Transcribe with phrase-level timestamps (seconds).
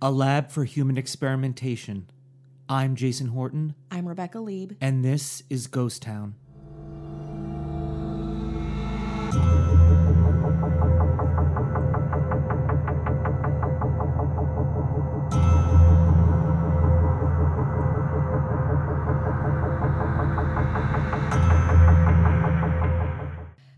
[0.00, 2.08] a lab for human experimentation.
[2.68, 4.72] I'm Jason Horton, I'm Rebecca Leib.
[4.80, 6.34] and this is Ghost Town.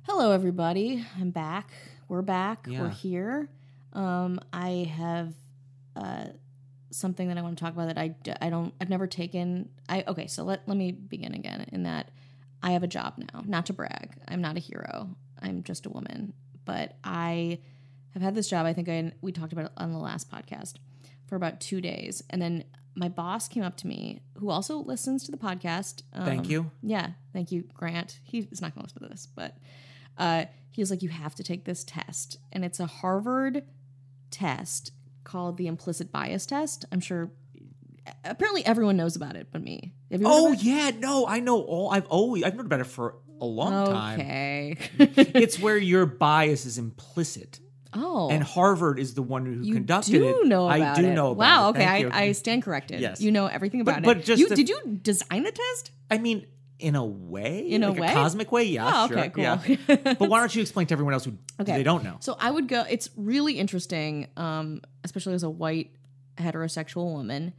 [0.06, 1.04] Hello, everybody.
[1.20, 1.70] I'm back.
[2.08, 2.66] We're back.
[2.66, 3.48] We're here.
[3.92, 5.32] Um, I have
[5.98, 6.28] uh,
[6.90, 9.68] something that I want to talk about that I, I don't, I've never taken.
[9.88, 12.10] I Okay, so let, let me begin again in that
[12.62, 13.42] I have a job now.
[13.44, 14.12] Not to brag.
[14.26, 15.10] I'm not a hero.
[15.40, 16.32] I'm just a woman.
[16.64, 17.60] But I
[18.14, 18.66] have had this job.
[18.66, 20.74] I think I, we talked about it on the last podcast
[21.26, 22.22] for about two days.
[22.30, 26.02] And then my boss came up to me, who also listens to the podcast.
[26.14, 26.70] Thank um, you.
[26.82, 28.18] Yeah, thank you, Grant.
[28.24, 29.56] He's not going to listen to this, but
[30.16, 33.62] uh, he was like, "You have to take this test, and it's a Harvard
[34.30, 34.92] test
[35.28, 37.30] called the implicit bias test." I'm sure.
[38.24, 39.92] Apparently, everyone knows about it, but me.
[40.24, 41.90] Oh yeah, no, I know all.
[41.90, 44.20] I've always I've known about it for a long time.
[44.20, 44.76] Okay.
[44.98, 47.60] It's where your bias is implicit,
[47.92, 50.46] oh, and Harvard is the one who you conducted do it.
[50.46, 51.14] know I do it.
[51.14, 51.32] know.
[51.32, 51.68] About wow.
[51.68, 51.70] it.
[51.70, 52.10] Okay.
[52.10, 53.00] I, I stand corrected.
[53.00, 53.20] Yes.
[53.20, 54.20] you know everything about but it.
[54.20, 55.92] But just you, the- did you design the test?
[56.10, 56.46] I mean,
[56.78, 58.12] in a way, In a like way?
[58.12, 58.64] cosmic way.
[58.64, 59.28] Yeah, Oh, sure.
[59.30, 59.42] cool.
[59.42, 59.58] Yeah.
[59.86, 61.72] but why don't you explain to everyone else who Okay.
[61.76, 62.16] they don't know?
[62.20, 62.84] So I would go.
[62.88, 65.90] It's really interesting, um, especially as a white
[66.36, 67.52] heterosexual woman.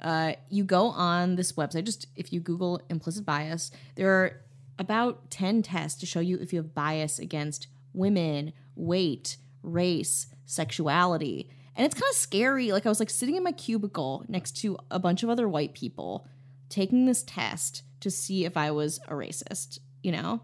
[0.00, 1.84] Uh, you go on this website.
[1.84, 4.40] Just if you Google implicit bias, there are
[4.78, 11.50] about ten tests to show you if you have bias against women, weight, race, sexuality,
[11.76, 12.72] and it's kind of scary.
[12.72, 15.74] Like I was like sitting in my cubicle next to a bunch of other white
[15.74, 16.26] people
[16.68, 19.78] taking this test to see if I was a racist.
[20.02, 20.40] You know.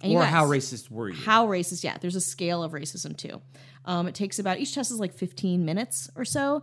[0.00, 1.16] And Or guys- how racist were you?
[1.16, 3.42] how racist yeah there's a scale of racism too
[3.84, 6.62] um, it takes about each test is like 15 minutes or so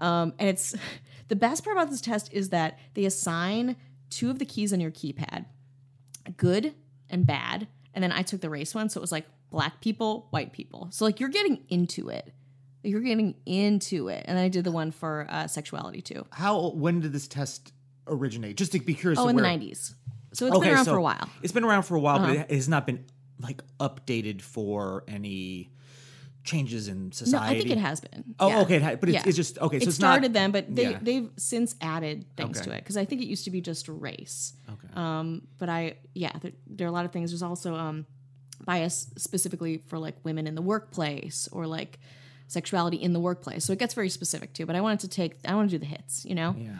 [0.00, 0.74] um, and it's
[1.28, 3.76] the best part about this test is that they assign
[4.10, 5.44] two of the keys on your keypad
[6.36, 6.74] good
[7.08, 10.26] and bad and then i took the race one so it was like black people
[10.30, 12.32] white people so like you're getting into it
[12.82, 16.70] you're getting into it and then i did the one for uh, sexuality too how
[16.70, 17.72] when did this test
[18.06, 18.56] originate?
[18.56, 19.18] Just to be curious.
[19.18, 19.94] oh in the 90s
[20.34, 22.26] so it's been around for a while It's been around for a while, Uh-huh.
[22.34, 23.04] but it has not been
[23.38, 25.70] like updated for any
[26.44, 27.54] changes in no society.
[27.56, 28.60] i think it has been Oh, Yeah.
[28.62, 29.22] okay, it ha- but it's, Yeah.
[29.26, 29.78] it's just okay.
[29.78, 30.98] So it started not, then, but they yeah.
[31.00, 32.70] they've since added things Okay.
[32.70, 34.54] to it because I think it used to be just race.
[34.68, 34.88] Okay.
[34.94, 37.30] Um, but I yeah, there, there are a lot of things.
[37.30, 38.06] There's also um,
[38.64, 42.00] bias specifically for like women in the workplace or like
[42.48, 43.64] sexuality in the workplace.
[43.64, 44.66] So it gets very specific too.
[44.66, 46.56] But I wanted to take I want to do the hits, you know.
[46.58, 46.70] Yeah.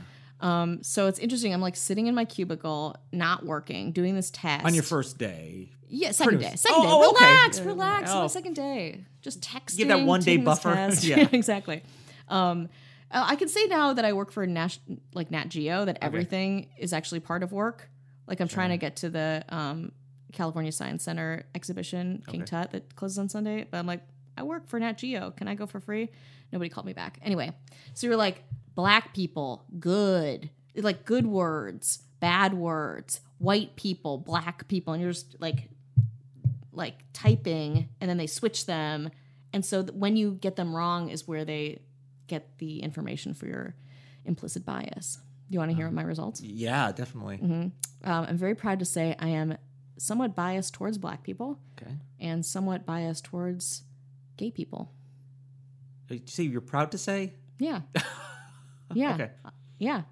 [0.42, 1.54] Um, so it's interesting.
[1.54, 5.70] I'm like sitting in my cubicle, not working, doing this test On your first day,
[5.88, 6.56] yeah, second Pretty day.
[6.56, 6.88] Second Oh, day.
[6.90, 8.10] oh, relax, Yeah, relax.
[8.10, 8.16] oh.
[8.18, 9.76] On the second day, just texting.
[9.78, 10.90] Give that one day buffer.
[11.02, 11.28] Yeah.
[11.32, 11.82] exactly.
[12.28, 12.68] Um,
[13.10, 14.80] uh, I can say now that I work for Nash,
[15.14, 17.88] like Nat Geo, that everything is actually part of work.
[18.26, 19.92] Like I'm trying to get to the um,
[20.32, 22.50] California Science Center exhibition, King Okay.
[22.50, 23.66] Tut, that closes on Sunday.
[23.70, 24.00] But I'm like,
[24.38, 25.30] I work for Nat Geo.
[25.30, 26.08] Can I go for free?
[26.52, 27.18] Nobody called me back.
[27.22, 27.52] Anyway,
[27.94, 28.42] so you're like,
[28.74, 30.50] black people, good.
[30.74, 35.68] Like good words, bad words, white people, black people, and you're just like
[36.72, 39.10] like typing and then they switch them
[39.52, 41.82] and so th- when you get them wrong is where they
[42.28, 43.74] get the information for your
[44.24, 45.18] implicit bias
[45.50, 47.38] do you want to hear my results yeah, definitely.
[47.42, 47.72] um,
[48.04, 49.54] i'm very proud to say i am
[49.98, 51.92] somewhat biased towards black people Okay.
[52.18, 53.82] and somewhat biased towards
[54.38, 54.90] gay people
[56.08, 57.34] Did you say you're proud to say?
[57.58, 57.80] yeah
[58.94, 59.30] yeah Okay.
[59.78, 60.02] yeah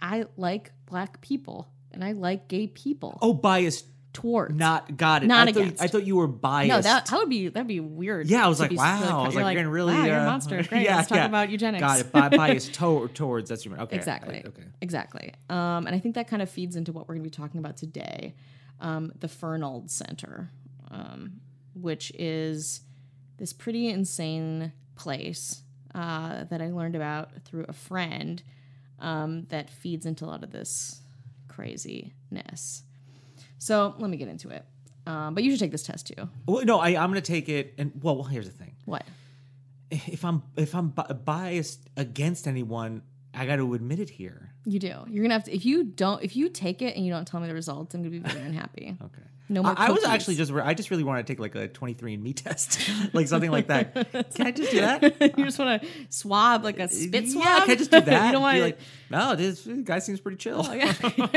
[0.00, 3.86] i like black people and i like gay people Oh, biased.
[4.12, 5.26] towards Not got it.
[5.26, 5.72] Not I thought.
[5.80, 6.68] I thought you were biased.
[6.68, 8.28] no, that, that would be that'd be weird.
[8.28, 9.22] Yeah, I was like, wow.
[9.22, 10.62] I was like, you're really, wow, you're a uh, monster.
[10.68, 10.82] Great.
[10.84, 11.24] yeah, Let's talk yeah.
[11.26, 11.80] about eugenics.
[11.80, 12.12] Got it.
[12.12, 13.48] Bi- biased to- towards.
[13.50, 13.96] That's your okay.
[13.96, 14.36] Exactly.
[14.44, 14.62] I- okay.
[14.80, 15.32] Exactly.
[15.50, 17.58] Um, and I think that kind of feeds into what we're going to be talking
[17.58, 18.36] about today,
[18.80, 20.52] um, the Fernald Center,
[20.92, 21.40] um,
[21.74, 22.82] which is
[23.38, 25.63] this pretty insane place
[25.94, 28.42] uh, that I learned about through a friend
[29.00, 31.00] um, that feeds into a lot of this
[31.48, 32.82] craziness.
[33.58, 34.64] So let me get into it.
[35.06, 36.28] Um, but you should take this test too.
[36.46, 37.74] Well, no, I, I'm going to take it.
[37.78, 38.74] And well, well, here's the thing.
[38.86, 39.04] What?
[39.90, 43.02] If I'm if I'm bi- biased against anyone,
[43.32, 44.53] I got to admit it here.
[44.66, 44.94] You do.
[45.08, 45.54] You're gonna have to.
[45.54, 48.00] If you don't, if you take it and you don't tell me the results, I'm
[48.02, 48.96] gonna be very unhappy.
[49.04, 49.22] Okay.
[49.46, 50.50] No more I, I was actually just.
[50.52, 52.80] I just really want to take like a 23andMe test,
[53.12, 53.92] like something like that.
[54.34, 55.02] Can I just do that?
[55.36, 57.44] you just want to swab like a spit swab.
[57.44, 58.26] Yeah, can I just do that?
[58.26, 58.78] you don't want to like,
[59.10, 60.62] no, this guy seems pretty chill.
[60.66, 61.28] Oh,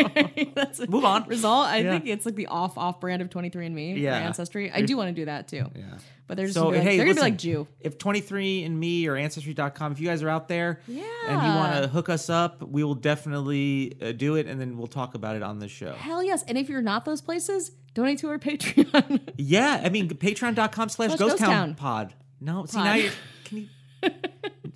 [0.56, 1.28] That's a Move on.
[1.28, 1.68] result.
[1.68, 1.92] I Yeah.
[1.92, 4.16] think it's like the off off brand of 23andMe Yeah.
[4.18, 4.72] Ancestry.
[4.72, 5.66] I do want to do that too.
[5.76, 5.84] Yeah.
[6.28, 7.68] But they're just So gonna be like, hey, they're listen, gonna be like Jew.
[7.80, 11.04] If 23andMe or Ancestry.com, if you guys are out there and you
[11.34, 15.16] want to hook us up, we will definitely uh, do it, and then we'll talk
[15.16, 15.94] about it on the show.
[15.94, 16.44] Hell yes.
[16.44, 19.22] And if you're not those places, donate to our Patreon.
[19.38, 21.76] Yeah, I mean, Patreon.com slash Slash Ghost Town.
[21.76, 22.14] Pod.
[22.42, 22.86] No, see Pod.
[22.86, 23.10] now you
[23.46, 23.68] can you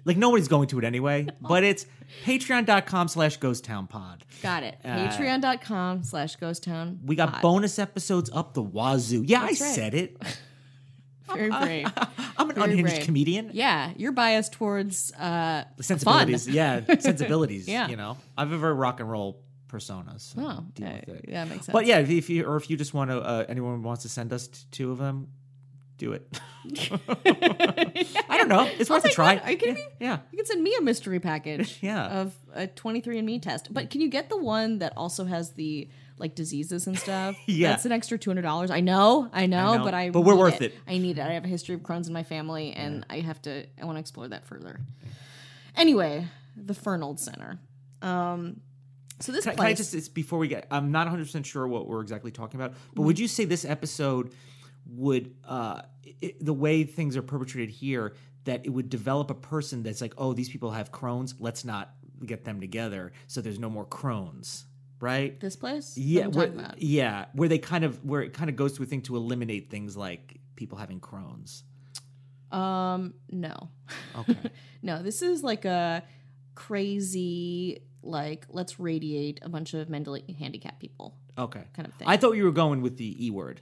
[0.06, 1.86] like nobody's going to it anyway, but it's
[2.24, 4.24] Patreon.com slash Ghost Town Pod.
[4.42, 4.78] Got it.
[4.84, 7.00] Uh, Patreon.com slash ghost town.
[7.06, 9.24] We got bonus episodes up the wazoo.
[9.26, 9.76] Yeah, That's I right.
[9.76, 10.18] said it.
[11.28, 11.88] Very brave.
[12.38, 13.06] I'm an Very unhinged brave.
[13.06, 13.52] comedian.
[13.54, 16.46] yeah, you're biased towards uh, sensibilities.
[16.46, 16.54] fun.
[16.54, 17.68] Yeah, sensibilities.
[17.68, 17.88] Yeah.
[17.88, 20.20] you know, I have a very rock and roll persona.
[20.20, 21.26] So Oh, deal with it.
[21.30, 21.74] yeah, makes sense.
[21.74, 24.10] But yeah, if, if you or if you just want to, uh, anyone wants to
[24.10, 25.28] send us t- two of them,
[25.98, 26.40] do it.
[28.30, 28.70] I don't know.
[28.80, 29.38] It's worth a try.
[29.38, 29.90] Are you kidding yeah, me?
[30.00, 30.18] Yeah.
[30.32, 32.08] You can send me a mystery package Yeah.
[32.08, 33.74] of a 23andMe test.
[33.74, 35.88] But can you get the one that also has the
[36.22, 37.36] like diseases and stuff?
[37.48, 37.72] Yeah.
[37.72, 38.70] That's an extra $200.
[38.72, 40.74] I know, I know, know, but I but we're worth it.
[40.88, 41.22] I need it.
[41.22, 43.98] I have a history of Crohn's in my family and I have to I want
[43.98, 44.80] to explore that further.
[45.76, 47.60] Anyway, the Fernald Center.
[48.02, 48.62] Um
[49.20, 50.66] so this Can I, can I just it's before we get?
[50.72, 52.94] I'm not 100 percent sure what we're exactly talking about, Mm-hmm.
[52.96, 54.34] but would you say this episode
[54.88, 55.82] would uh,
[56.24, 58.14] i the way things are perpetrated here
[58.46, 61.94] that it would develop a person that's like, oh, these people have Crohn's, let's not
[62.26, 64.66] get them together, so there's no more Crohn's,
[65.02, 65.40] right?
[65.40, 65.98] this place?
[65.98, 69.02] Yeah, where, yeah, where they kind of where it kind of goes to a thing
[69.04, 71.64] to eliminate things like people having Crohn's.
[72.52, 73.70] Um no.
[74.20, 74.38] Okay,
[74.84, 76.04] No, this is like a
[76.56, 81.64] crazy like let's radiate a bunch of mentally handicapped people okay.
[81.74, 82.08] kind of thing.
[82.08, 83.62] I thought you were going with the E word.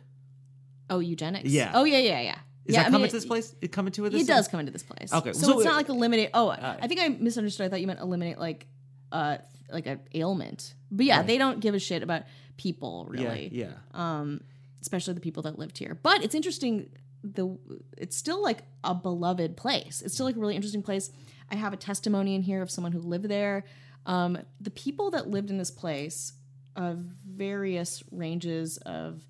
[0.89, 1.49] oh, eugenics.
[1.49, 1.71] Yeah.
[1.73, 2.35] Oh yeah, yeah, yeah.
[2.65, 3.55] Is yeah, that I coming mean, to this place?
[3.61, 4.21] It coming to this?
[4.23, 5.11] It does come into this place.
[5.13, 6.29] Okay, so, so it's it- not like eliminate.
[6.33, 7.65] Oh, Uh, I think I misunderstood.
[7.65, 8.67] I thought you meant eliminate like
[9.11, 9.37] uh
[9.71, 10.73] like an ailment.
[10.91, 11.27] But yeah, Right.
[11.27, 12.23] they don't give a shit about
[12.57, 13.49] people really.
[13.51, 13.73] Yeah, yeah.
[14.19, 14.41] um,
[14.81, 15.97] especially the people that lived here.
[16.01, 16.89] But it's interesting.
[17.23, 17.57] The
[17.97, 20.01] it's still like a beloved place.
[20.01, 21.11] It's still like a really interesting place.
[21.51, 23.63] I have a testimony in here of someone who lived there.
[24.05, 26.33] Um, the people that lived in this place
[26.75, 29.25] of various ranges of,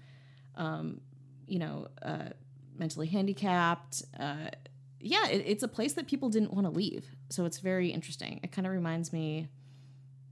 [0.56, 1.02] um,
[1.48, 2.30] you know, uh,
[2.78, 4.04] mentally handicapped.
[4.20, 4.50] Uh,
[5.00, 7.06] yeah, it, it's a place that people didn't want to leave.
[7.30, 8.40] So it's very interesting.
[8.44, 9.48] It kind of reminds me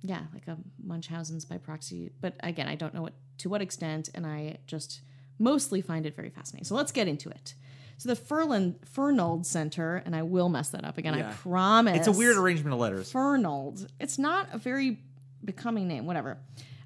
[0.02, 2.12] yeah, like a Munchausen's by proxy.
[2.22, 5.02] But again, I don't know what to what extent, and I just
[5.40, 6.66] mostly find it very fascinating.
[6.66, 7.56] So let's get into it.
[7.98, 11.18] So the Ferland Fernald Center, and I will mess that up again.
[11.18, 11.30] Yeah.
[11.30, 11.98] I promise.
[11.98, 13.12] It's a weird arrangement of letters.
[13.12, 13.88] Fernald.
[14.00, 15.00] It's not a very
[15.44, 16.06] becoming name.
[16.06, 16.38] Whatever.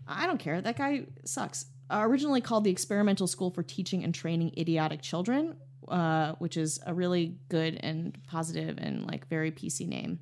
[0.07, 0.61] I don't care.
[0.61, 1.65] That guy sucks.
[1.89, 5.57] Uh, originally called the Experimental School for Teaching and Training Idiotic Children,
[5.89, 10.19] uh, which is a really good and positive and like very PC name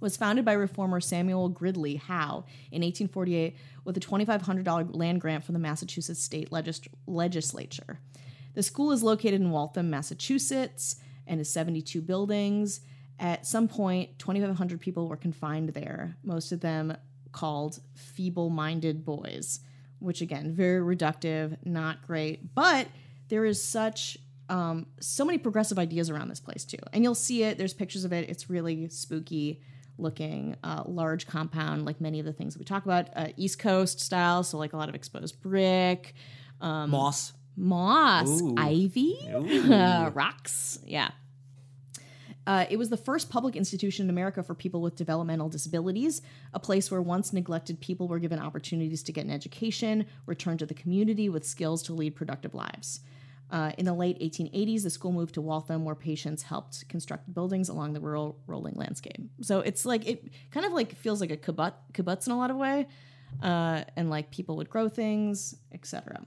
[0.00, 5.54] was founded by reformer Samuel Gridley Howe in 1848 with a $2,500 land grant from
[5.54, 8.00] the Massachusetts state legis- legislature.
[8.54, 10.96] The school is located in Waltham, Massachusetts,
[11.26, 12.80] and is 72 buildings.
[13.18, 16.96] At some point, 2,500 people were confined there, most of them
[17.32, 19.60] called feeble minded boys,
[19.98, 22.54] which again, very reductive, not great.
[22.54, 22.88] But
[23.28, 24.16] there is such
[24.48, 27.58] um, so many progressive ideas around this place too, and you'll see it.
[27.58, 28.28] There's pictures of it.
[28.28, 29.60] It's really spooky
[29.98, 33.58] looking, uh, large compound, like many of the things that we talk about, uh, East
[33.58, 36.14] Coast style, so like a lot of exposed brick,
[36.60, 37.32] Moss.
[37.56, 38.54] moss, Ooh.
[38.56, 39.70] ivy, Ooh.
[40.14, 40.78] rocks.
[40.86, 41.10] Yeah.
[42.46, 46.22] Uh, it was the first public institution in America for people with developmental disabilities,
[46.54, 50.64] a place where once neglected people were given opportunities to get an education, return to
[50.64, 53.00] the community with skills to lead productive lives.
[53.48, 57.68] Uh, in the late 1880s, the school moved to Waltham, where patients helped construct buildings
[57.68, 59.20] along the rural rolling landscape.
[59.40, 62.50] So it's like it kind of like feels like a kibbutz, kibbutz in a lot
[62.50, 62.88] of way,
[63.42, 66.26] uh, and like people would grow things, etc.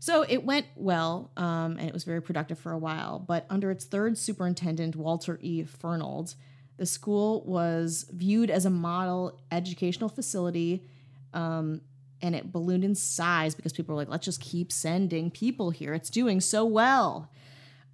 [0.00, 3.18] So it went well, um, and it was very productive for a while.
[3.18, 5.62] But under its third superintendent, Walter E.
[5.62, 6.34] Fernald,
[6.76, 10.84] the school was viewed as a model educational facility,
[11.32, 11.80] um,
[12.22, 15.94] and it ballooned in size because people were like, "Let's just keep sending people here.
[15.94, 17.30] It's doing so well."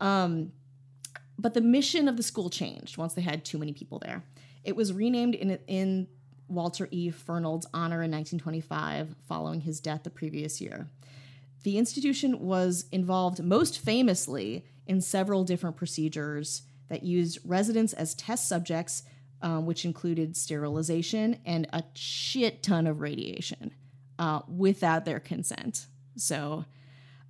[0.01, 0.53] Um,
[1.39, 4.25] but the mission of the school changed once they had too many people there.
[4.65, 6.09] It was renamed in in
[6.49, 7.11] Walter E.
[7.11, 10.89] Fernald's honor in 1925, following his death the previous year.
[11.63, 18.49] The institution was involved most famously in several different procedures that used residents as test
[18.49, 19.05] subjects,
[19.41, 23.73] um, which included sterilization and a shit ton of radiation
[24.23, 25.87] uh, without their consent.
[26.17, 26.65] So,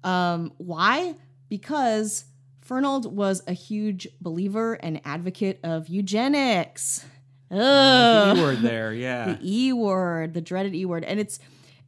[0.04, 1.14] Um, why?
[1.48, 2.24] Because
[2.60, 7.04] Fernald was a huge believer and advocate of eugenics.
[7.50, 7.56] Ugh.
[8.36, 9.24] The E word there, yeah.
[9.32, 11.04] the E word, the dreaded E word.
[11.04, 11.38] And it's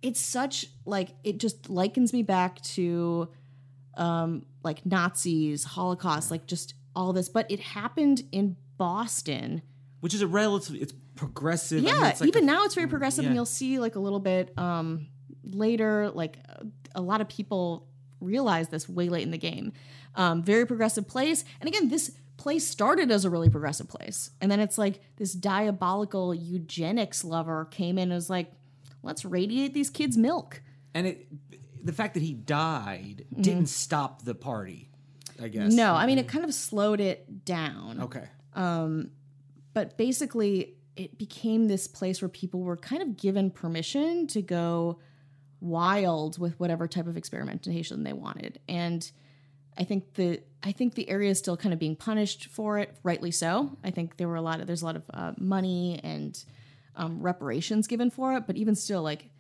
[0.00, 3.28] it's such like it just likens me back to
[3.96, 7.28] um like Nazis, Holocaust, like just all this.
[7.28, 9.62] But it happened in Boston.
[10.00, 11.78] Which is a relatively it's progressive.
[11.78, 13.96] I mean, Yeah, it's like even a- now it's very progressive, and you'll see like
[13.96, 15.06] a little bit um,
[15.42, 16.10] later.
[16.10, 16.38] Like
[16.94, 17.88] a lot of people
[18.20, 19.72] realize this way late in the game.
[20.14, 24.50] Um, very progressive place, and again, this place started as a really progressive place, and
[24.50, 28.52] then it's like this diabolical eugenics lover came in and was like,
[29.02, 30.62] "Let's radiate these kids' milk."
[30.94, 31.26] and it
[31.84, 34.88] the fact that he died didn't stop the party.
[35.42, 35.68] I guess.
[35.68, 35.76] Mm-hmm.
[35.76, 38.00] No, I mean it kind of slowed it down.
[38.02, 38.24] Okay.
[38.54, 39.10] Um,
[39.74, 44.98] but basically it became this place where people were kind of given permission to go
[45.60, 48.60] wild with whatever type of experimentation they wanted.
[48.68, 49.10] And
[49.76, 52.96] i think the i think the area is still kind of being punished for it
[53.02, 53.76] rightly so.
[53.82, 56.42] I think there were a lot of there's a lot of uh, money and
[56.94, 59.30] um, reparations given for it but even still like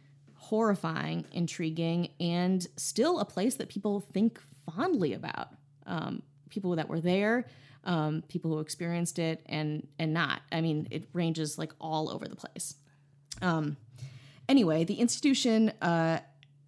[0.44, 5.48] horrifying intriguing and still a place that people think fondly about.
[5.86, 7.46] Um, people that were there
[7.84, 12.26] um, people who experienced it and and not i mean it ranges like all over
[12.26, 12.76] the place
[13.42, 13.76] um,
[14.48, 16.18] anyway the institution uh,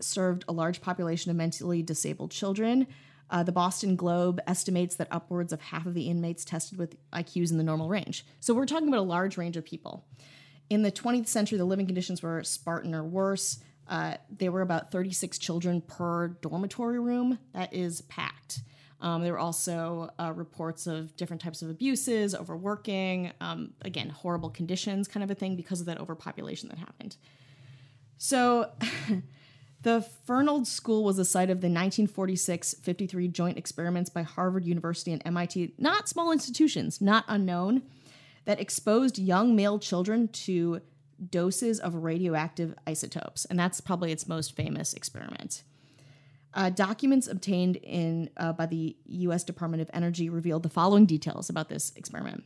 [0.01, 2.87] served a large population of mentally disabled children
[3.31, 7.51] uh, the boston globe estimates that upwards of half of the inmates tested with iqs
[7.51, 10.05] in the normal range so we're talking about a large range of people
[10.69, 13.59] in the 20th century, the living conditions were Spartan or worse.
[13.89, 17.39] Uh, there were about 36 children per dormitory room.
[17.53, 18.63] That is packed.
[19.01, 24.49] Um, there were also uh, reports of different types of abuses, overworking, um, again, horrible
[24.49, 27.17] conditions, kind of a thing because of that overpopulation that happened.
[28.17, 28.71] So,
[29.83, 35.13] the Fernald School was the site of the 1946 53 joint experiments by Harvard University
[35.13, 37.83] and MIT, not small institutions, not unknown
[38.47, 40.81] that exposed young male children to
[41.31, 43.45] doses of radioactive isotopes.
[43.45, 45.63] And that's probably its most famous experiment.
[46.57, 49.45] Uh, documents obtained in uh, by the U.S.
[49.45, 52.45] Department of Energy revealed the following details about this experiment.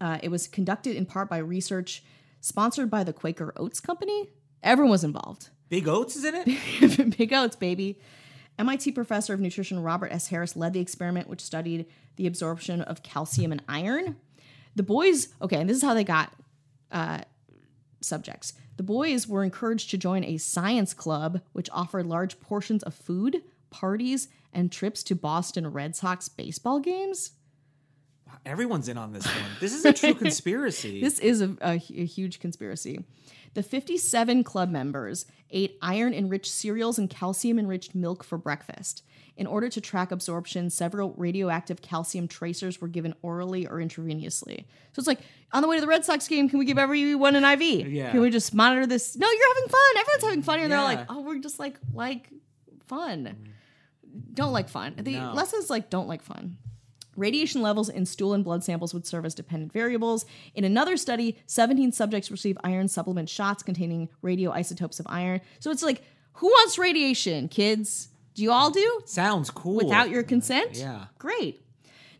[0.00, 2.02] Uh, it was conducted in part by research
[2.40, 4.30] sponsored by the Quaker Oats Company.
[4.62, 5.50] Everyone was involved.
[5.68, 7.16] Big Oats is in it?
[7.18, 7.98] Big oats, baby.
[8.58, 10.28] MIT professor of nutrition Robert S.
[10.28, 14.16] Harris led the experiment, which studied the absorption of calcium and iron.
[14.76, 16.32] The boys, okay, and this is how they got
[16.90, 17.20] uh,
[18.06, 18.52] subjects.
[18.76, 23.42] The boys were encouraged to join a science club, which offered large portions of food,
[23.70, 27.32] parties, and trips to Boston Red Sox baseball games.
[28.44, 29.50] Everyone's in on this one.
[29.60, 31.00] This is a true conspiracy.
[31.00, 33.04] This is a, a a huge conspiracy.
[33.54, 39.02] The 57 club members ate iron enriched cereals and calcium enriched milk for breakfast.
[39.36, 44.60] In order to track absorption, several radioactive calcium tracers were given orally or intravenously.
[44.92, 45.20] So it's like,
[45.52, 47.86] on the way to the Red Sox game, can we give everyone an IV?
[47.86, 48.10] Yeah.
[48.12, 49.14] Can we just monitor this?
[49.16, 49.98] No, you're having fun.
[49.98, 50.60] Everyone's having fun.
[50.60, 52.30] And they're like, oh, we're just like, like
[52.86, 53.50] fun.
[54.32, 54.94] Don't like fun.
[54.96, 55.32] The No.
[55.34, 56.56] lessons like, don't like fun.
[57.16, 60.26] Radiation levels in stool and blood samples would serve as dependent variables.
[60.54, 65.40] In another study, 17 subjects received iron supplement shots containing radioisotopes of iron.
[65.60, 66.02] So it's like,
[66.34, 68.08] who wants radiation, kids?
[68.34, 69.00] Do you all do?
[69.06, 69.76] Sounds cool.
[69.76, 70.74] Without your consent?
[70.74, 71.06] Yeah.
[71.18, 71.62] Great.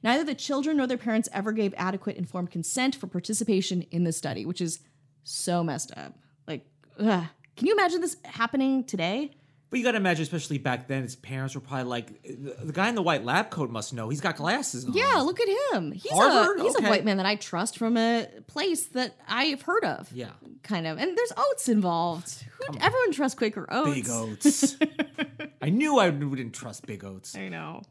[0.03, 4.13] Neither the children nor their parents ever gave adequate informed consent for participation in the
[4.13, 4.81] study, which is
[5.25, 6.15] so messed up.
[6.47, 6.65] Like,
[6.99, 7.25] ugh.
[7.57, 9.33] can you imagine this happening today?
[9.69, 12.89] But you got to imagine, especially back then, his parents were probably like, the, guy
[12.89, 14.09] in the white lab coat must know.
[14.09, 14.93] He's got glasses on.
[14.93, 15.91] Yeah, look at him.
[15.91, 16.61] He's Harvard?
[16.61, 16.87] a he's Okay.
[16.87, 20.09] a white man that I trust from a place that I've heard of.
[20.13, 20.31] Yeah.
[20.63, 20.99] kind of.
[20.99, 22.45] And there's oats involved.
[22.59, 23.95] Who, everyone trusts Quaker oats.
[23.95, 24.77] Big Oats.
[25.63, 27.35] I knew I wouldn't trust Big Oats.
[27.37, 27.83] I know.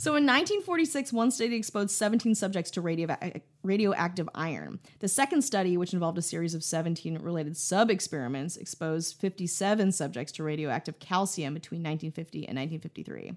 [0.00, 3.18] So in 1946, one study exposed 17 subjects to radio-
[3.62, 4.80] radioactive iron.
[5.00, 10.32] The second study, which involved a series of 17 related sub experiments, exposed 57 subjects
[10.32, 13.32] to radioactive calcium between 1950 and 1953.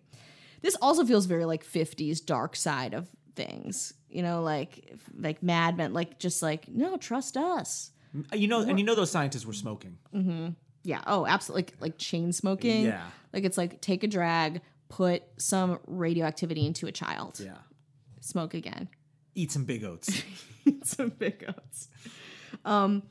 [0.61, 3.93] This also feels very like 50s dark side of things.
[4.09, 7.91] You know, like like Mad Men, like just like no, trust us.
[8.15, 9.97] Mm, you know, and you know those scientists were smoking.
[10.15, 10.51] Mm-hmm.
[10.83, 11.01] Yeah.
[11.07, 11.63] Oh, absolutely.
[11.63, 12.85] Like, like chain smoking.
[12.85, 13.03] Yeah.
[13.33, 14.61] Like it's like take a drag,
[14.97, 17.57] put some radioactivity into a child, Yeah.
[18.21, 18.89] smoke again.
[19.35, 20.21] Eat some Big Oats.
[20.83, 21.87] some big oats.
[22.63, 23.01] Um,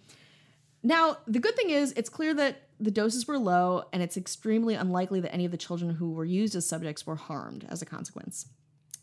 [0.83, 4.75] now the good thing is it's clear that the doses were low, and it's extremely
[4.75, 7.87] unlikely that any of the children who were used as subjects were harmed as a
[7.87, 8.47] consequence.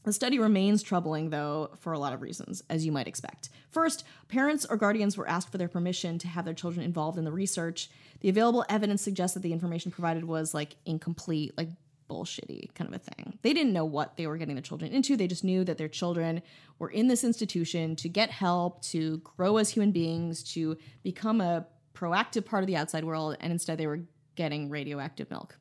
[0.03, 3.49] The study remains troubling, though, for a lot of reasons, as you might expect.
[3.71, 7.25] First, parents or guardians were asked for their permission to have their children involved in
[7.25, 7.89] the research.
[8.21, 11.69] The available evidence suggests that the information provided was like incomplete, like
[12.09, 13.37] bullshitty kind of a thing.
[13.41, 15.15] They didn't know what they were getting their children into.
[15.15, 16.41] They just knew that their children
[16.79, 21.67] were in this institution to get help, to grow as human beings, to become a
[21.93, 24.01] proactive part of the outside world, and instead they were
[24.35, 25.57] getting radioactive milk.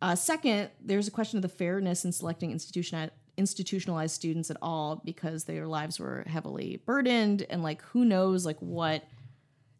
[0.00, 5.00] Uh, second, there's a question of the fairness in selecting institution institutionalized students at all
[5.04, 9.04] because their lives were heavily burdened and like who knows like what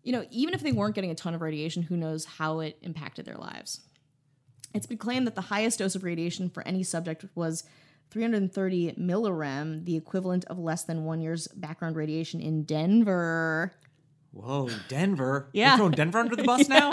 [0.04, 2.78] you know even if they weren't getting a ton of radiation who knows how it
[2.82, 3.80] impacted their lives
[4.74, 7.64] it's been claimed that the highest dose of radiation for any subject was
[8.10, 13.74] 330 millirem the equivalent of less than one year's background radiation in denver
[14.30, 15.48] Whoa, Denver.
[15.54, 15.70] Yeah.
[15.70, 16.92] You're throwing Denver under the bus now?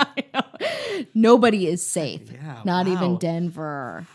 [1.13, 3.17] nobody is safe Yeah, not even.
[3.17, 4.05] Denver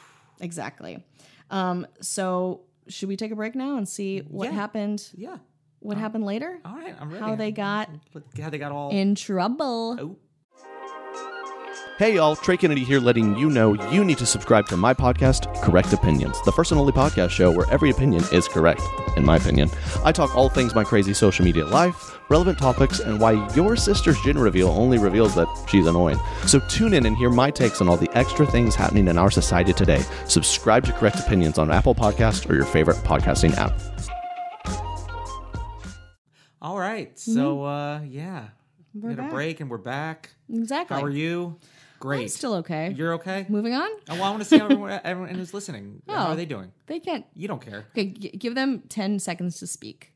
[0.40, 1.05] exactly
[1.50, 4.52] um, so should we take a break now and see what Yeah.
[4.52, 5.37] happened Yeah.
[5.81, 7.23] what happened later All right, I'm ready.
[7.25, 7.90] how they got
[8.40, 8.90] How they got all.
[8.90, 10.17] in trouble Oh.
[12.00, 15.54] Hey y'all, Trey Kennedy here letting you know you need to subscribe to my podcast,
[15.62, 18.80] Correct Opinions, the first and only podcast show where every opinion is correct,
[19.19, 19.69] in my opinion.
[20.02, 24.19] I talk all things my crazy social media life, relevant topics, and why your sister's
[24.23, 26.19] gender reveal only reveals that she's annoying.
[26.47, 29.30] So tune in and hear my takes on all the extra things happening in our
[29.30, 30.02] society today.
[30.26, 33.78] Subscribe to Correct Opinions on Apple Podcasts or your favorite podcasting app.
[36.62, 37.19] All right.
[37.19, 38.49] So, uh, yeah.
[38.97, 39.00] Mm-hmm.
[39.02, 39.30] We're we had back.
[39.30, 40.30] a break and we're back.
[40.49, 41.59] exactly How are you?
[42.00, 42.23] Great.
[42.23, 43.47] I'm still okay You're okay?
[43.49, 46.02] moving on Oh, well, I want to see how everyone, everyone who's listening.
[46.09, 46.30] How Oh.
[46.33, 46.73] are they doing?
[46.87, 47.85] they can't You don't care.
[47.92, 50.12] okay g- give them 10 seconds to speak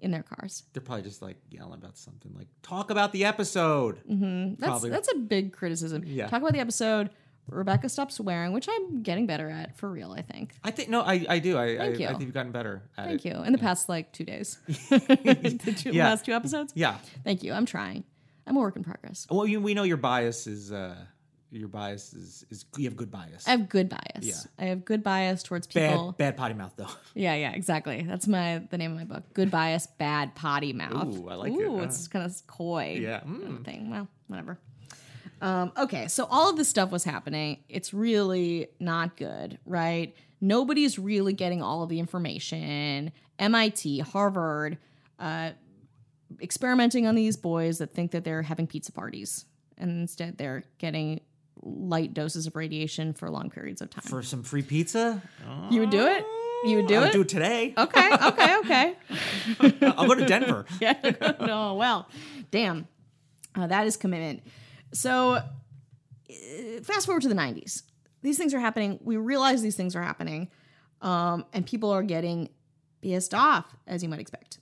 [0.00, 4.00] in their cars They're probably just like yelling about something like, talk about the episode.
[4.10, 4.54] Mm-hmm.
[4.58, 4.90] that's Probably.
[4.90, 6.26] that's a big criticism Yeah.
[6.28, 7.10] talk about the episode
[7.48, 11.00] rebecca stopped swearing which i'm getting better at for real i think I think, no,
[11.02, 11.56] I, I do.
[11.56, 12.06] I, I, Thank you.
[12.06, 13.28] I think you've gotten better at thank it.
[13.34, 14.58] you in the past like two days
[14.88, 16.10] the two, Yeah.
[16.10, 16.96] last two episodes Yeah.
[17.24, 18.04] thank you i'm trying
[18.50, 20.96] i'm a work in progress Well, you, we know your bias is, uh,
[21.50, 23.46] your bias is, is you have good bias.
[23.48, 24.34] i have good bias Yeah.
[24.58, 26.86] i have good bias towards people Bad, bad potty mouth though.
[27.14, 28.02] Yeah, yeah, exactly.
[28.06, 29.24] That's my the name of my book.
[29.34, 31.16] Good bias, bad potty mouth.
[31.18, 31.56] Ooh, I like it.
[31.56, 32.98] Ooh, it's kind of coy.
[33.00, 33.64] Yeah, mm.
[33.64, 33.90] thing.
[33.90, 34.58] Well, whatever.
[35.42, 37.58] Um, okay, so all of this stuff was happening.
[37.68, 40.14] It's really not good, right?
[40.40, 43.10] Nobody's really getting all of the information.
[43.38, 44.78] MIT, Harvard,
[45.18, 45.50] uh,
[46.40, 49.46] experimenting on these boys that think that they're having pizza parties,
[49.78, 51.20] and instead they're getting
[51.62, 54.02] light doses of radiation for long periods of time.
[54.02, 55.22] For some free pizza?
[55.70, 56.24] you would do it?
[56.64, 56.98] You would do it.
[56.98, 57.12] I'll it?
[57.12, 57.74] do it today.
[57.76, 58.96] Okay, okay, okay.
[59.96, 60.66] I'll go to Denver.
[60.80, 60.94] yeah.
[61.40, 62.08] no, well,
[62.50, 62.86] damn.
[63.54, 64.42] Uh, that is commitment.
[64.92, 65.42] So, uh,
[66.82, 67.82] fast forward to the 90s.
[68.22, 68.98] These things are happening.
[69.02, 70.50] We realize these things are happening,
[71.00, 72.50] um, and people are getting
[73.00, 74.58] pissed off, as you might expect.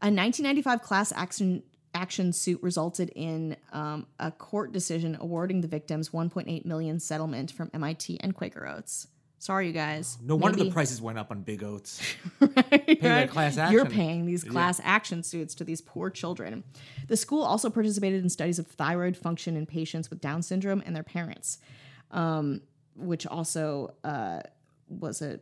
[0.00, 1.62] A 1995 class action
[1.94, 7.70] action suit resulted in um, a court decision awarding the victims 1.8 million settlement from
[7.74, 9.08] MIT and Quaker Oats.
[9.40, 10.18] Sorry, you guys.
[10.20, 12.02] No wonder Maybe- the prices went up on Big Oats.
[12.40, 13.30] right?
[13.30, 16.64] class You're paying these class action suits to these poor children.
[17.06, 20.94] The school also participated in studies of thyroid function in patients with Down syndrome and
[20.94, 21.58] their parents,
[22.10, 22.62] um,
[22.96, 24.40] which also uh,
[24.88, 25.38] was a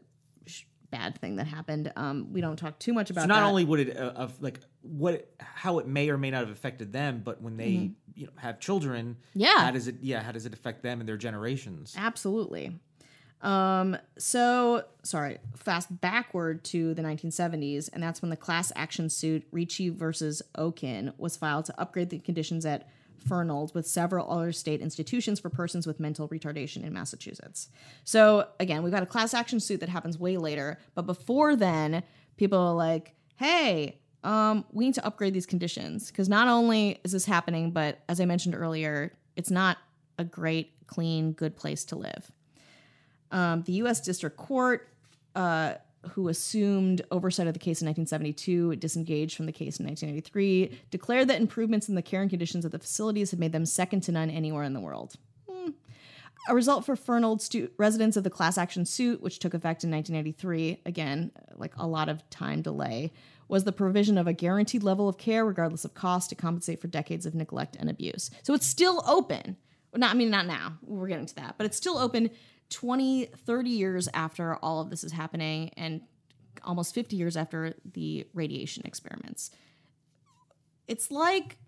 [0.91, 1.93] bad thing that happened.
[1.97, 3.47] Um, we don't talk too much about So not that.
[3.47, 6.93] only would it uh, of like what how it may or may not have affected
[6.93, 9.41] them, but when they you know have children, Mm-hmm.
[9.41, 9.59] Yeah.
[9.65, 11.95] how does it yeah how does it affect them and their generations?
[11.99, 12.79] Absolutely.
[13.43, 19.47] Um, so sorry, fast backward to the 1970s, and that's when the class action suit
[19.53, 22.89] Ricci versus Okin was filed to upgrade the conditions at
[23.29, 27.69] Fernald with several other state institutions for persons with mental retardation in Massachusetts.
[28.05, 32.03] So again, we've got a class action suit that happens way later, but before then,
[32.37, 37.13] people are like, hey, um, we need to upgrade these conditions because not only is
[37.13, 39.79] this happening, but as I mentioned earlier, it's not
[40.19, 42.33] a great, clean, good place to live.
[43.31, 44.01] Um, the U.S.
[44.01, 44.89] District Court,
[45.35, 45.75] uh,
[46.09, 51.29] who assumed oversight of the case in 1972, disengaged from the case in 1983, declared
[51.29, 54.13] that improvements in the care and conditions of the facilities had made them second to
[54.13, 55.15] none anywhere in the world.
[55.51, 55.71] Hmm.
[56.49, 59.91] A result for Fernald stu- residents of the class action suit, which took effect in
[59.91, 63.13] 1993, again, like a lot of time delay,
[63.49, 66.89] was the provision of a guaranteed level of care, regardless of cost, to compensate for
[66.89, 68.31] decades of neglect and abuse.
[68.43, 69.57] So it's still open.
[69.93, 70.79] Well, Not, I mean, not now.
[70.83, 72.31] We're getting to that, but it's still open
[72.71, 76.01] 20, 30 years after all of this is happening and
[76.65, 79.51] almost 50 years after the radiation experiments.
[80.89, 81.59] It's like,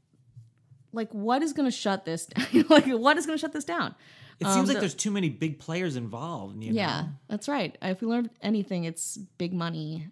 [0.92, 2.64] like what is going to shut this down?
[2.68, 3.94] like, what is going to shut this down?
[4.40, 6.62] It seems like there's too many big players involved.
[6.62, 7.08] You Um, Yeah, know?
[7.28, 7.76] that's right.
[7.82, 10.08] If we learned anything, it's big money.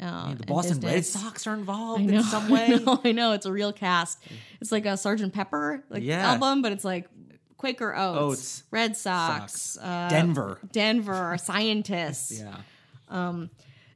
[0.00, 1.04] Um, the and Boston Red.
[1.04, 2.72] Sox are involved know, in some way.
[2.74, 3.32] I know, I know.
[3.32, 4.18] It's a real cast.
[4.60, 6.32] It's like a Sergeant Pepper like Yeah.
[6.32, 7.08] album, but it's like
[7.58, 8.62] Quaker Oats, Oats.
[8.70, 9.78] Red Sox, Sox.
[9.78, 10.58] Uh, Denver.
[10.72, 12.40] Denver, scientists.
[12.40, 12.56] Yeah.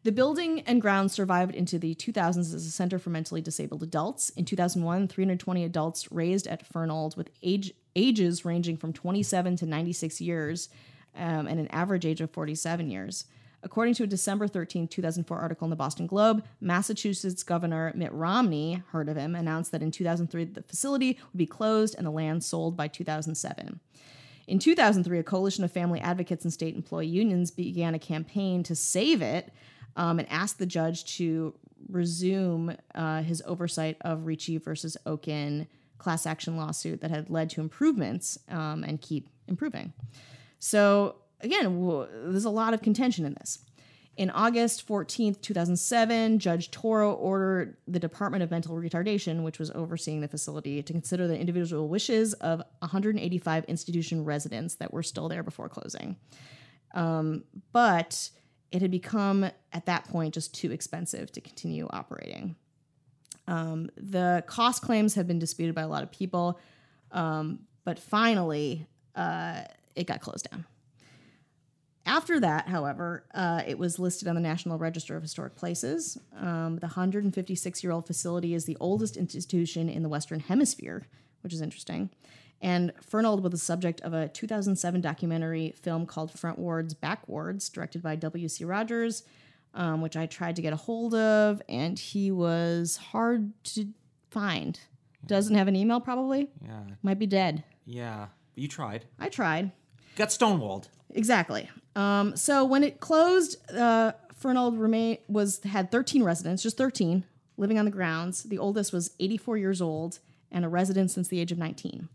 [0.04, 4.30] The building and grounds survived into the 2000s as a center for mentally disabled adults.
[4.30, 10.20] In 2001, 320 adults raised at Fernald with age ages ranging from 27 to 96
[10.20, 10.70] years
[11.14, 13.26] um, and an average age of 47 years.
[13.64, 18.82] According to a December 13, 2004 article in the Boston Globe, Massachusetts Governor Mitt Romney,
[18.90, 22.42] heard of him, announced that in 2003 the facility would be closed and the land
[22.42, 23.80] sold by 2007.
[24.48, 28.74] In 2003, a coalition of family advocates and state employee unions began a campaign to
[28.74, 29.52] save it
[29.96, 31.54] um, and asked the judge to
[31.88, 35.66] resume uh, his oversight of Ricci versus Okin
[35.98, 39.92] class action lawsuit that had led to improvements um, and keep improving.
[40.58, 43.58] So, again, there's a lot of contention in this.
[44.16, 50.20] In August 14th, 2007, Judge Tauro ordered the Department of Mental Retardation, which was overseeing
[50.20, 55.42] the facility, to consider the individual wishes of 185 institution residents that were still there
[55.42, 56.16] before closing.
[56.94, 58.28] Um, but
[58.70, 62.56] it had become, at that point, just too expensive to continue operating.
[63.48, 66.60] Um, the cost claims have been disputed by a lot of people,
[67.12, 69.62] um, but finally, uh,
[69.96, 70.66] it got closed down.
[72.04, 76.18] After that, however, uh, it was listed on the National Register of Historic Places.
[76.36, 81.06] Um, the 156 year old facility is the oldest institution in the Western Hemisphere,
[81.42, 82.10] which is interesting.
[82.60, 87.68] And Fernald was the subject of a 2007 documentary film called Front Wards, Back Wards,
[87.68, 88.64] directed by W.C.
[88.64, 89.24] Rogers,
[89.74, 93.88] um, which I tried to get a hold of, and he was hard to
[94.30, 94.78] find.
[95.26, 96.50] Doesn't have an email, probably.
[96.64, 96.82] Yeah.
[97.02, 97.64] Might be dead.
[97.84, 98.28] Yeah.
[98.54, 99.06] You tried.
[99.18, 99.72] I tried.
[100.16, 100.88] Got stonewalled.
[101.12, 101.68] Exactly.
[101.94, 107.24] Um, so when it closed, uh, Fernald remain was had 13 residents, just 13,
[107.56, 108.44] living on the grounds.
[108.44, 110.18] The oldest was 84 years old
[110.50, 112.08] and a resident since the age of 19.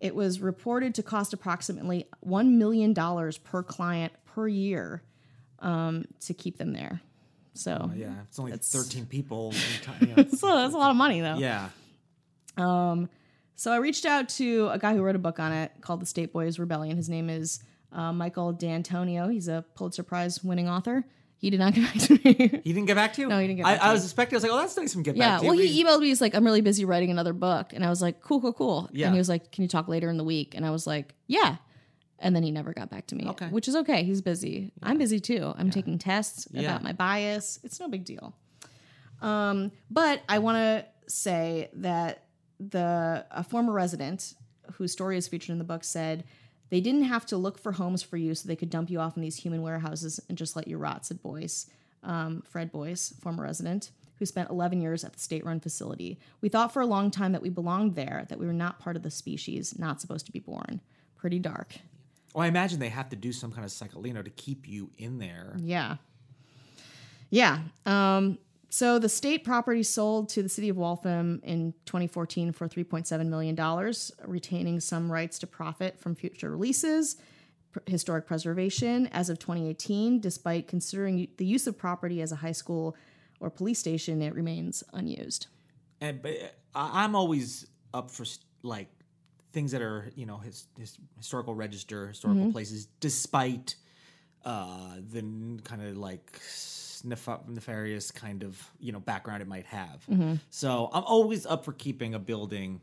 [0.00, 2.92] It was reported to cost approximately $1 million
[3.44, 5.02] per client per year
[5.60, 7.00] um, to keep them there.
[7.54, 8.14] So Yeah.
[8.28, 9.52] It's only 13 people.
[10.00, 11.36] you know, so that's a lot of money, though.
[11.36, 11.68] yeah.
[12.56, 13.08] Um,
[13.54, 16.06] So I reached out to a guy who wrote a book on it called The
[16.06, 16.96] State Boys Rebellion.
[16.96, 19.28] His name is uh, Michael D'Antonio.
[19.28, 21.04] He's a Pulitzer Prize winning author.
[21.36, 22.60] He did not get back to me.
[22.62, 23.28] He didn't get back to you?
[23.28, 23.92] No, he didn't get I, back to I me.
[23.94, 25.64] was expecting, I was like, oh, that's nice of get yeah, back to well, you.
[25.66, 26.06] he emailed me.
[26.06, 27.72] He's like, I'm really busy writing another book.
[27.72, 28.88] And I was like, cool, cool, cool.
[28.92, 29.06] Yeah.
[29.06, 30.54] And he was like, can you talk later in the week?
[30.54, 31.56] And I was like, yeah.
[32.20, 33.48] And then he never got back to me, Okay.
[33.48, 34.04] which is okay.
[34.04, 34.70] He's busy.
[34.80, 35.52] I'm busy too.
[35.56, 36.70] I'm taking tests Yeah.
[36.70, 37.58] about my bias.
[37.64, 38.36] It's no big deal.
[39.20, 42.24] Um, but I want to say that
[42.60, 44.34] the a former resident
[44.74, 46.22] whose story is featured in the book said
[46.72, 49.14] they didn't have to look for homes for you so they could dump you off
[49.14, 51.66] in these human warehouses and just let you rot said boyce
[52.02, 56.72] um, fred boyce former resident who spent 11 years at the state-run facility we thought
[56.72, 59.10] for a long time that we belonged there that we were not part of the
[59.10, 60.80] species not supposed to be born
[61.16, 61.76] pretty dark
[62.34, 64.66] Well, I imagine they have to do some kind of cycle, you know, to keep
[64.66, 65.54] you in there.
[65.58, 65.96] Yeah.
[67.28, 67.58] Yeah.
[67.84, 68.38] Um,
[68.74, 73.54] so the state property sold to the city of Waltham in 2014 for $3.7 million,
[74.26, 77.16] retaining some rights to profit from future releases,
[77.84, 80.20] historic preservation as of 2018.
[80.20, 82.96] Despite considering the use of property as a high school
[83.40, 85.48] or police station, it remains unused.
[86.00, 86.32] And but
[86.74, 88.24] I- I'm always up for
[88.62, 88.88] like
[89.52, 92.52] things that are you know his, his historical register, historical Mm-hmm.
[92.52, 93.76] places, despite
[94.44, 95.22] uh, the
[95.64, 96.40] kind of like
[97.04, 100.04] nef- nefarious kind of you know background it might have.
[100.10, 100.34] Mm-hmm.
[100.50, 102.80] So I'm always up for keeping a building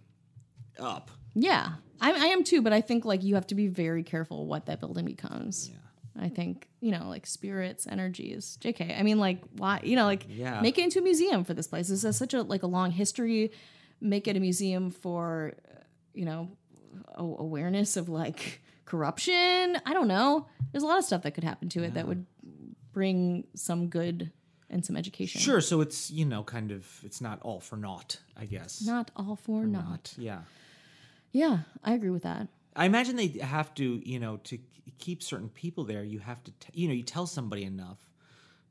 [0.80, 1.12] up.
[1.36, 4.46] Yeah, I, I am too, but I think like you have to be very careful
[4.48, 5.70] what that building becomes.
[5.70, 5.76] Yeah.
[6.22, 8.58] I think you know, like spirits, energies.
[8.62, 8.98] Jk.
[9.00, 9.80] I mean, like why?
[9.84, 10.60] You know, like Yeah.
[10.62, 11.88] make it into a museum for this place.
[11.88, 13.52] This has such a like a long history.
[14.02, 15.54] Make it a museum for,
[16.14, 16.50] you know,
[17.16, 19.78] awareness of like corruption.
[19.86, 20.48] I don't know.
[20.72, 22.26] There's a lot of stuff that could happen to it that would
[22.92, 24.32] bring some good
[24.70, 25.42] and some education.
[25.42, 25.62] Sure.
[25.62, 28.82] So it's you know kind of it's not all for naught, I guess.
[28.86, 30.14] Not all for naught.
[30.18, 30.40] Yeah.
[31.32, 32.48] Yeah, I agree with that.
[32.76, 34.58] I imagine they have to, you know, to
[34.98, 36.04] keep certain people there.
[36.04, 38.00] You have to, t- you know, you tell somebody enough,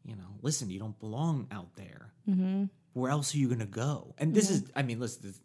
[0.04, 2.12] you know, listen, you don't belong out there.
[2.28, 2.64] Mm-hmm.
[2.94, 4.14] Where else are you going to go?
[4.18, 5.40] And this is, I mean, listen, this,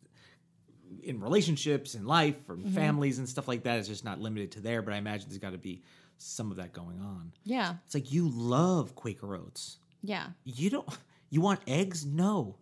[1.06, 2.74] in relationships, in life, or mm-hmm.
[2.74, 4.82] families and stuff like that, it's just not limited to there.
[4.82, 5.82] But I imagine there's got to be
[6.18, 7.32] some of that going on.
[7.44, 9.78] Yeah, It's like you love Quaker Oats.
[10.02, 10.28] yeah.
[10.44, 10.88] You don't.
[11.30, 12.06] You want eggs?
[12.06, 12.58] No.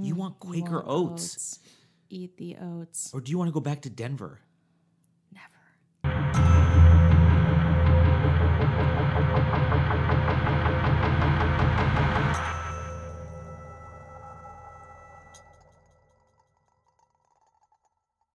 [0.00, 1.58] You want Quaker Want Oats.
[2.08, 3.10] Eat the oats.
[3.12, 4.40] Or do you want to go back to Denver?